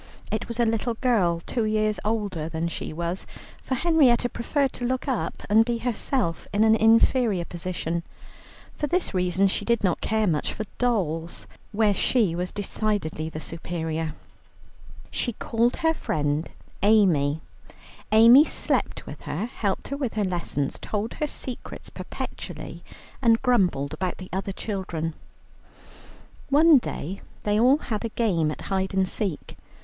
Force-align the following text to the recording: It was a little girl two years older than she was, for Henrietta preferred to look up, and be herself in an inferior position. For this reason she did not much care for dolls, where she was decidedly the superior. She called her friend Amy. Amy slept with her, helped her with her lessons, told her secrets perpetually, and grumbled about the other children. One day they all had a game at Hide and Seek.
It 0.31 0.47
was 0.47 0.59
a 0.59 0.65
little 0.65 0.95
girl 0.95 1.43
two 1.45 1.63
years 1.65 1.99
older 2.03 2.49
than 2.49 2.67
she 2.69 2.91
was, 2.91 3.27
for 3.61 3.75
Henrietta 3.75 4.29
preferred 4.29 4.73
to 4.73 4.83
look 4.83 5.07
up, 5.07 5.43
and 5.47 5.63
be 5.63 5.77
herself 5.77 6.47
in 6.51 6.63
an 6.63 6.73
inferior 6.75 7.45
position. 7.45 8.01
For 8.75 8.87
this 8.87 9.13
reason 9.13 9.47
she 9.47 9.63
did 9.63 9.83
not 9.83 9.99
much 9.99 9.99
care 10.01 10.55
for 10.55 10.63
dolls, 10.79 11.45
where 11.71 11.93
she 11.93 12.33
was 12.33 12.51
decidedly 12.51 13.29
the 13.29 13.39
superior. 13.39 14.15
She 15.11 15.33
called 15.33 15.75
her 15.75 15.93
friend 15.93 16.49
Amy. 16.81 17.41
Amy 18.11 18.43
slept 18.43 19.05
with 19.05 19.21
her, 19.29 19.45
helped 19.45 19.89
her 19.89 19.97
with 19.97 20.15
her 20.15 20.23
lessons, 20.23 20.79
told 20.81 21.13
her 21.13 21.27
secrets 21.27 21.91
perpetually, 21.91 22.83
and 23.21 23.39
grumbled 23.43 23.93
about 23.93 24.17
the 24.17 24.29
other 24.33 24.51
children. 24.51 25.13
One 26.49 26.79
day 26.79 27.21
they 27.43 27.59
all 27.59 27.77
had 27.77 28.03
a 28.03 28.09
game 28.09 28.49
at 28.49 28.61
Hide 28.61 28.95
and 28.95 29.07
Seek. 29.07 29.55